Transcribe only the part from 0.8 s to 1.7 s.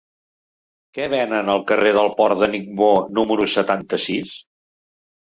Què venen al